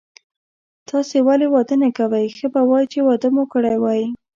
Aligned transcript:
تاسي 0.89 1.17
ولي 1.27 1.47
واده 1.53 1.75
نه 1.81 1.89
کوئ، 1.97 2.25
ښه 2.37 2.47
به 2.53 2.61
وای 2.69 2.85
چي 2.91 2.99
واده 3.07 3.27
مو 3.35 3.43
کړی 3.53 3.75
وای. 3.83 4.01